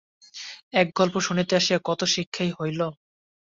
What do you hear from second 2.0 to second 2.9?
শিক্ষাই হইল।